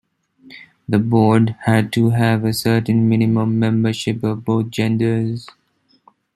[0.89, 5.47] The board had to have a certain minimum membership of both genders.